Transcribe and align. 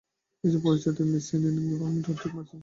নিজের 0.43 0.61
পরিচয় 0.63 0.93
দেই, 0.93 1.07
মিস 1.11 1.27
অ্যানিং, 1.29 1.53
আমি 1.87 1.99
রড্রিক 1.99 2.33
মার্চিসন। 2.35 2.59